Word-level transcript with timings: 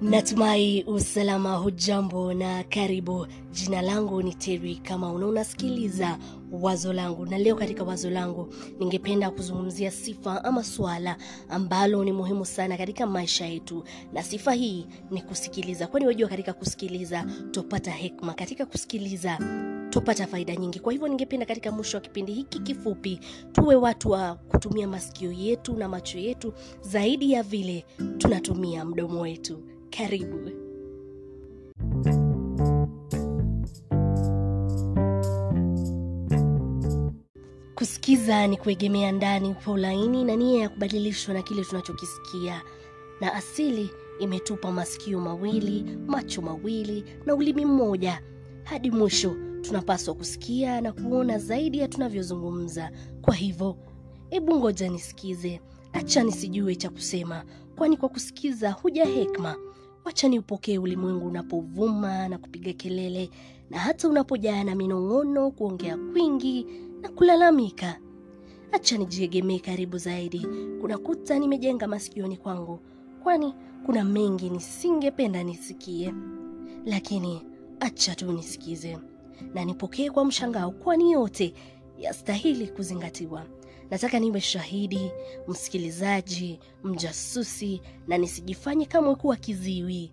natumai 0.00 0.82
usalama 0.86 1.56
hujambo 1.56 2.34
na 2.34 2.64
karibu. 2.64 3.26
Jina 3.52 3.82
langu 3.82 4.22
ni 4.22 4.34
teri 4.34 4.76
kama 4.76 5.12
una 5.12 5.26
unasikiliza 5.26 6.18
wazo 6.52 6.92
langu. 6.92 7.26
Na 7.26 7.38
leo 7.38 7.56
katika 7.56 7.84
wazo 7.84 8.10
langu 8.10 8.54
ningependa 8.78 9.30
kuzungumzia 9.30 9.90
sifa 9.90 10.44
ama 10.44 10.64
swala 10.64 11.16
ambalo 11.48 12.04
ni 12.04 12.12
muhimu 12.12 12.44
sana 12.46 12.76
katika 12.76 13.06
maisha 13.06 13.46
yetu. 13.46 13.84
Na 14.12 14.22
sifa 14.22 14.52
hii 14.52 14.86
ni 15.10 15.22
kusikiliza. 15.22 15.86
Kwani 15.86 16.06
wajua 16.06 16.28
katika 16.28 16.52
kusikiliza 16.52 17.26
tupata 17.50 17.90
hekma 17.90 18.34
katika 18.34 18.66
kusikiliza 18.66 19.38
tupata 19.90 20.26
faida 20.26 20.56
nyingi. 20.56 20.80
Kwa 20.80 20.92
hivyo 20.92 21.08
ningependa 21.08 21.46
katika 21.46 21.72
mwisho 21.72 21.96
wa 21.96 22.00
kipindi 22.00 22.32
hiki 22.32 22.58
kifupi 22.58 23.20
tuwe 23.52 23.74
watu 23.74 24.10
wa 24.10 24.34
kutumia 24.34 24.88
masikio 24.88 25.32
yetu 25.32 25.72
na 25.76 25.88
macho 25.88 26.18
yetu 26.18 26.52
zaidi 26.80 27.32
ya 27.32 27.42
vile 27.42 27.84
tunatumia 28.18 28.84
mdomo 28.84 29.20
wetu 29.20 29.62
karibu. 29.90 30.50
Kusikiza 37.74 38.46
ni 38.46 38.56
kuegemea 38.56 39.12
ndani 39.12 39.54
kwa 39.54 39.72
ulaini 39.72 40.24
na 40.24 40.36
nia 40.36 40.60
ya 40.62 40.68
kubadilishwa 40.68 41.34
na 41.34 41.42
kile 41.42 41.64
tunachokisikia. 41.64 42.62
Na 43.20 43.34
asili 43.34 43.90
imetupa 44.20 44.72
masikio 44.72 45.20
mawili 45.20 45.98
macho 46.06 46.42
mawili 46.42 47.04
na 47.26 47.34
ulimi 47.34 47.64
mmoja. 47.64 48.22
Hadi 48.64 48.90
mwisho 48.90 49.36
tunapaswa 49.60 50.14
kusikia 50.14 50.80
na 50.80 50.92
kuona 50.92 51.38
zaidi 51.38 51.78
ya 51.78 51.88
tunavyozungumza. 51.88 52.90
Kwa 53.22 53.34
hivyo 53.34 53.76
hebu 54.30 54.56
ngoja 54.56 54.88
nisikize. 54.88 55.60
Acha 55.92 56.22
nisijue 56.22 56.74
cha 56.76 56.90
kusema 56.90 57.44
kwani 57.76 57.96
kwa 57.96 58.08
kusikiza 58.08 58.70
huja 58.70 59.04
hekma 59.04 59.56
wacha 60.04 60.28
niupokee 60.28 60.78
ulimwengu 60.78 61.26
unapovuma 61.26 62.28
na 62.28 62.38
kupiga 62.38 62.72
kelele 62.72 63.30
na 63.70 63.78
hata 63.78 64.08
unapojaa 64.08 64.64
na 64.64 64.74
minong'ono 64.74 65.50
kuongea 65.50 65.96
kwingi 65.96 66.66
na 67.02 67.08
kulalamika. 67.08 67.98
Acha 68.72 68.98
nijiegemee 68.98 69.58
karibu 69.58 69.98
zaidi. 69.98 70.46
Kuna 70.80 70.98
kuta 70.98 71.38
nimejenga 71.38 71.86
masikioni 71.88 72.36
kwangu 72.36 72.80
kwani 73.22 73.54
kuna 73.86 74.04
mengi 74.04 74.50
nisingependa 74.50 75.42
nisikie. 75.42 76.14
Lakini 76.86 77.42
acha 77.80 78.14
tu 78.14 78.32
nisikize 78.32 78.98
na 79.54 79.64
nipokee 79.64 80.10
kwa 80.10 80.24
mshangao 80.24 80.70
kwani 80.70 81.12
yote 81.12 81.54
yastahili 82.00 82.66
kuzingatiwa. 82.68 83.46
Nataka 83.90 84.18
niwe 84.18 84.40
shahidi 84.40 85.10
msikilizaji 85.48 86.60
mjasusi 86.84 87.80
na 88.08 88.18
nisijifanye 88.18 88.86
kamwe 88.86 89.14
kuwa 89.14 89.36
kiziwi. 89.36 90.12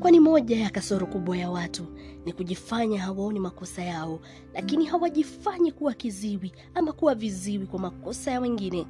Kwani 0.00 0.20
moja 0.20 0.56
ya 0.56 0.70
kasoro 0.70 1.06
kubwa 1.06 1.36
ya 1.36 1.50
watu 1.50 1.86
ni 2.24 2.32
kujifanya 2.32 3.00
hawaoni 3.02 3.40
makosa 3.40 3.82
yao 3.82 4.20
lakini 4.54 4.84
hawajifanyi 4.84 5.72
kuwa 5.72 5.94
kiziwi 5.94 6.52
ama 6.74 6.92
kuwa 6.92 7.14
viziwi 7.14 7.66
kwa 7.66 7.78
makosa 7.78 8.30
ya 8.30 8.40
wengine. 8.40 8.86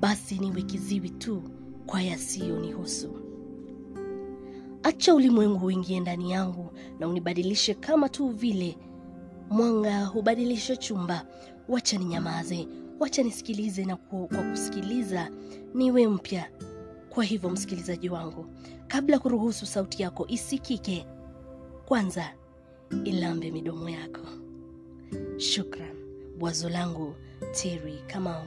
Basi 0.00 0.38
niwe 0.38 0.62
kiziwi 0.62 1.10
tu 1.10 1.42
kwa 1.86 2.02
yasiyonihusu. 2.02 3.10
Acha 4.82 5.14
ulimwengu 5.14 5.66
uingie 5.66 6.00
ndani 6.00 6.30
yangu 6.30 6.70
na 7.00 7.08
unibadilishe 7.08 7.74
kama 7.74 8.08
tu 8.08 8.28
vile 8.28 8.76
mwanga 9.50 10.04
hubadilisha 10.04 10.76
chumba. 10.76 11.26
Wacha 11.68 11.98
ninyamaze. 11.98 12.68
Wacha 13.00 13.22
nisikilize 13.22 13.84
na 13.84 13.96
ku, 13.96 14.28
kwa 14.28 14.42
kusikiliza 14.42 15.30
niwe 15.74 16.08
mpya. 16.08 16.50
Kwa 17.10 17.24
hivyo 17.24 17.50
msikilizaji 17.50 18.08
wangu 18.08 18.46
kabla 18.88 19.18
kuruhusu 19.18 19.66
sauti 19.66 20.02
yako 20.02 20.26
isikike 20.28 21.06
kwanza 21.86 22.32
ilambe 23.04 23.50
midomo 23.50 23.88
yako. 23.88 24.20
Shukran. 25.38 25.96
Bwazo 26.38 26.68
langu 26.68 27.14
teri 27.52 27.98
kamau 28.06 28.44